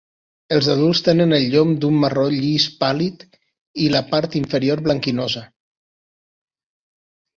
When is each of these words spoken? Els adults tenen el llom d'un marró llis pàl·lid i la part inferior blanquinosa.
Els 0.55 0.67
adults 0.75 1.01
tenen 1.07 1.35
el 1.37 1.43
llom 1.55 1.73
d'un 1.83 1.99
marró 2.05 2.23
llis 2.37 2.65
pàl·lid 2.81 3.21
i 3.85 3.91
la 3.97 4.03
part 4.15 4.39
inferior 4.43 4.83
blanquinosa. 4.89 5.45